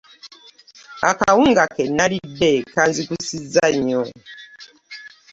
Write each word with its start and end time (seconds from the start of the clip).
Akawunga 1.09 1.63
kenalidde 1.75 2.51
kanzikusizza 2.73 3.65
nyo. 3.87 4.03